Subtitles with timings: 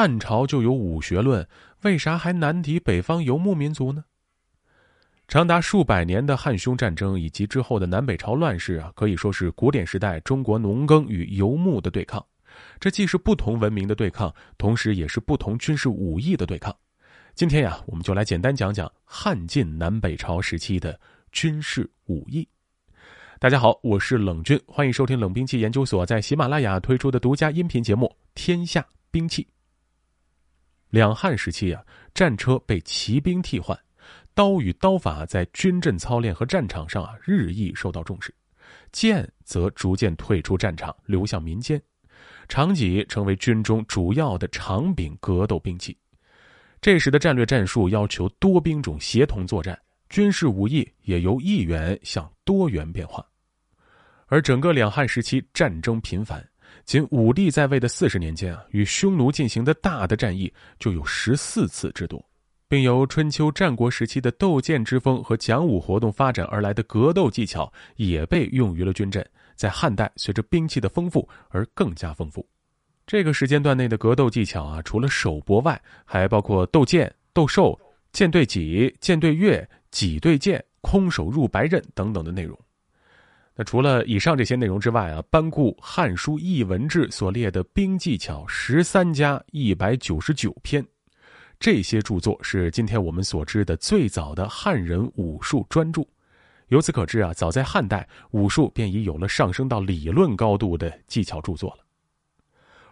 [0.00, 1.44] 汉朝就有武学论，
[1.82, 4.04] 为啥还难敌北方游牧民族呢？
[5.26, 12.24] 长达数百年的汉匈战争以及之后的南北朝乱世啊，可以说是古典时代中国农耕与游牧的对抗。
[12.78, 16.72] 这既是不同文明的对抗，同时也是不同军事武艺的对抗。
[17.34, 20.96] 今天呀，我们就来简单讲讲汉晋南北朝时期的
[21.32, 22.46] 军事武艺。
[23.40, 28.06] 大家好，我是冷军，欢迎收听冷兵器研究所在喜马拉雅推出的独家音频节目
[28.36, 29.42] 《天下兵器》。
[30.90, 31.82] 两汉时期啊，
[32.14, 33.78] 战车被骑兵替换，
[34.34, 38.34] 刀与刀法在军阵操练和战场上啊日益受到重视，
[38.92, 41.80] 剑则逐渐退出战场，流向民间，
[42.48, 45.96] 长戟成为军中主要的长柄格斗兵器。
[46.80, 49.78] 这时的战略战术要求多兵种协同作战。
[50.08, 53.22] 军事武艺也由一元向多元变化，
[54.24, 56.42] 而整个两汉时期战争频繁，
[56.88, 62.24] 仅武帝在位的四十年间啊，与匈奴进行的大的战役就有十四次之多，
[62.66, 69.22] 并由春秋战国时期的斗剑之风和讲武活动发展而来的格斗技巧也被用于了军阵。
[69.54, 72.48] 在汉代，随着兵器的丰富而更加丰富。
[73.06, 77.78] 这个时间段内的格斗技巧啊，除了手搏外，还包括斗剑、斗兽、
[78.12, 79.62] 剑对戟、剑对钺。
[79.90, 82.58] 戟对剑、空手入白刃等等的内容。
[83.60, 90.86] 那除了以上这些内容之外啊，班固《汉书艺文志》所列的兵技巧十三家一百九十九篇，
[91.58, 96.06] 这些著作是今天我们所知的最早的汉人武术专著。
[96.68, 101.78] 由此可知啊，早在汉代，武术便已有了上升到理论高度的技巧著作了。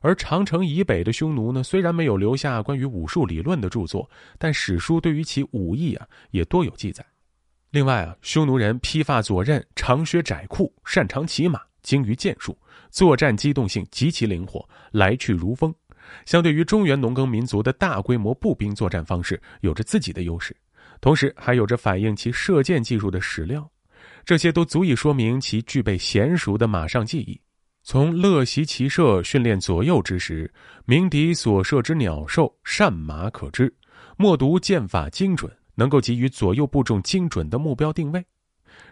[0.00, 7.04] 而长城以北的匈奴呢，虽然没有留下关于武术理论的著作，但史书对于其武艺啊也多有记载。
[7.74, 12.56] 另外啊，匈奴人披发左衽，长靴窄裤，擅长骑马，精于箭术，
[12.88, 15.74] 作战机动性极其灵活，来去如风。
[16.24, 20.56] 相对于中原农耕民族的大规模步兵作战方式，有着自己的优势，
[21.00, 23.68] 同时还有着反映其射箭技术的史料，
[24.24, 27.40] 这些都足以说明其具备娴熟的马上技艺。
[27.82, 30.48] 从乐习骑射训练左右之时，
[30.84, 33.74] 鸣笛所射之鸟兽善马可知。
[34.16, 38.24] 默读箭法精准，能够给予左右部众精准的目标定位。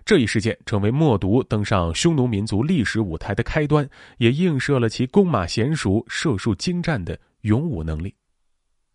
[0.05, 3.89] 这一事件成为默读登上匈奴民族历史舞台的开端，
[4.19, 8.15] 也映射了其弓马娴熟、射术精湛的勇武能力。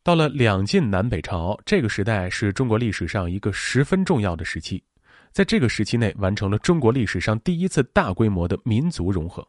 [0.04, 4.82] 到了两晋南北朝，这个时代是中国历史上一个十分重要的时期，
[5.34, 9.46] 在这个时期内，完成了中国历史上第一次大规模的民族融合。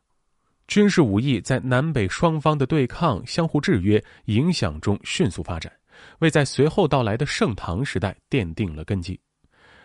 [0.66, 5.72] 军事武艺在南北双方的对抗、相互制约、影响中迅速发展，
[6.20, 9.18] 为在随后到来的盛唐时代奠定了根基。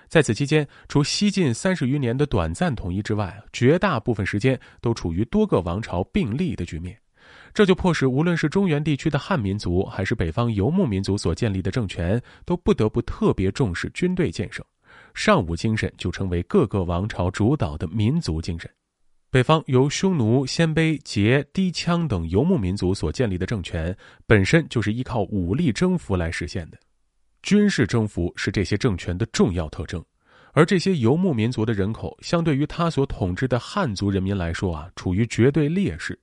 [0.10, 6.96] 在此期间，除西晋三十余年的短暂统一之外，绝大部分时间都处于多个王朝并立的局面，
[7.52, 14.64] 这就迫使无论是中原地区的汉民族，还是北方游牧民族所建立的政权，都不得不特别重视军队建设，
[15.16, 18.70] 尚武精神就成为各个王朝主导的民族精神。
[19.34, 26.78] 北方由匈奴、鲜卑、羯、氐羌等游牧民族所建立的政权，本身就是依靠武力征服来实现的。
[27.42, 30.06] 军事征服是这些政权的重要特征，
[30.52, 36.16] 而这些游牧民族的人口，相对于他所统治的汉族人民来说啊，处于绝对劣势。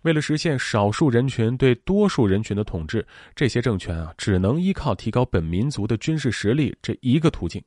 [0.00, 7.62] 为了实现少数人群对多数人群的统治，这些政权啊，只能依靠提高本民族的军事实力这一个途径。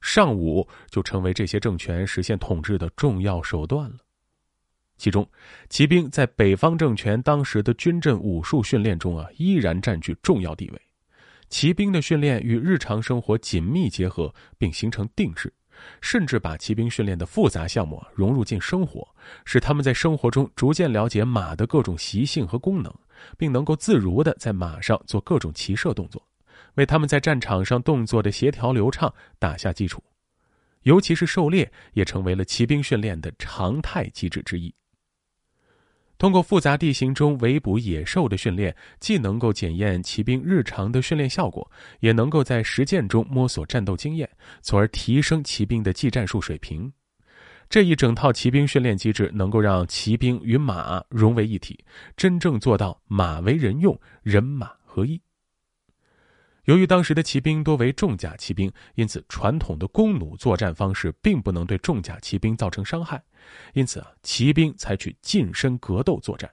[0.00, 3.98] 尚武就成为这些政权实现统治的重要手段了。
[4.96, 5.28] 其中，
[5.68, 10.80] 骑兵在北方政权当时的军阵武术训练中啊，依然占据重要地位。
[11.50, 15.52] 骑兵的训练与日常生活紧密结合，并形成定式，
[16.00, 19.06] 甚至把骑兵训练的复杂项目融入进生活，
[19.44, 22.92] 使他们在生活中逐渐了解马的各种习性和功能，
[23.36, 26.26] 并能够自如地在马上做各种骑射动作，
[26.74, 30.02] 为他们在战场上动作的协调流畅打下基础。
[30.82, 34.74] 尤其是狩猎，也成为了骑兵训练的常态机制之一。
[36.16, 41.68] 通过复杂地形中围捕野兽的训练，既能够检验骑兵日常的训练效果，
[42.00, 44.28] 也能够在实践中摸索战斗经验，
[44.62, 46.90] 从而提升骑兵的技战术水平。
[47.68, 51.82] 这一整套骑兵训练机制，能够让骑兵与马融为一体，
[52.16, 55.20] 真正做到马为人用，人马合一。
[56.64, 63.22] 由于当时的骑兵多为重甲骑兵，因此传统的弓弩作战方式并不能对重甲骑兵造成伤害，
[63.74, 66.50] 因此啊，骑兵采取近身格斗作战。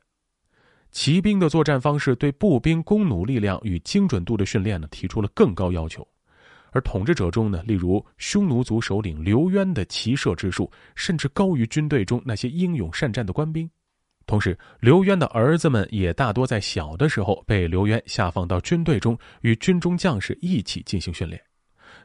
[0.91, 6.05] 骑兵的作战方式对步兵弓弩力量与精准度的训练呢，提出了更高要求。
[6.73, 13.69] 而统治者中呢，例如匈奴族首领刘渊的骑射之术，甚至高于军队中那些英勇善战的官兵。
[14.31, 21.43] 同时，刘渊的儿子们也大多在小的时候被刘渊下放到军队中，与军中将士一起进行训练。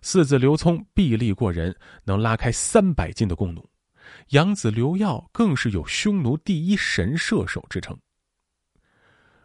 [0.03, 3.63] 四子刘聪臂力过人，能拉开三百斤的弓弩；
[4.31, 7.97] 养子刘耀更是有匈奴第一神射手之称。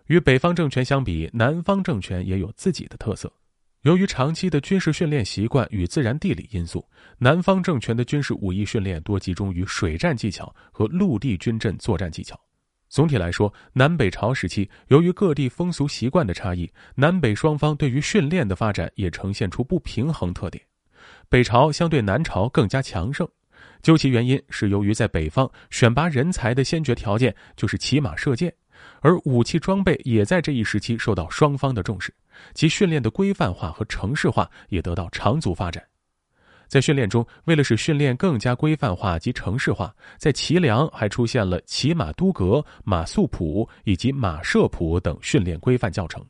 [0.07, 3.31] 与北方政权相比，南方政权也有自己的特色。
[3.83, 6.83] 由于长期的军事训练习惯与自然地理因素，
[7.19, 12.35] 南方政权的军事武艺训练多集中于水战技巧和陆地军阵作战技巧。
[12.91, 20.61] 总体来说，南北朝时期由于各地风俗习惯的差异，南北双方对于训练的发展也呈现出不平衡特点。
[21.29, 23.25] 北朝相对南朝更加强盛，
[23.81, 28.53] 究其原因是由于在北方选拔人才的先决条件就是骑马射箭。
[28.99, 32.13] 而武器装备也在这一时期受到双方的重视，
[32.53, 35.81] 其训练的规范化和城市化也得到长足发展。
[36.71, 46.25] 在训练中，为了使训练更加规范化及城市化，在齐梁还出现了骑马都阁、马速谱以及马射谱等训练规范教程。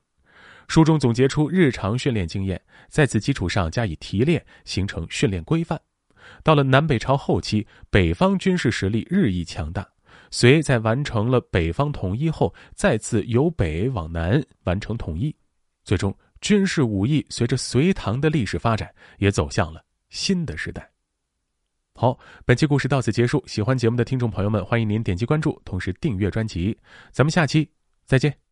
[0.67, 2.59] 书中总结出日常训练经验，
[2.89, 5.79] 在此基础上加以提炼，形成训练规范。
[6.41, 9.87] 到了南北朝后期，北方军事实力日益强大。
[10.31, 15.35] 隋在完成了北方统一后，再次由北往南完成统一，
[15.83, 20.87] 最终军事武艺随着隋唐的历史发展也走向了新的时代。
[21.95, 23.43] 好，本期故事到此结束。
[23.47, 26.77] 喜欢节目的听众朋友们，欢迎您点击关注，同时订阅专辑。
[27.11, 27.67] 咱们下期
[28.05, 28.50] 再见。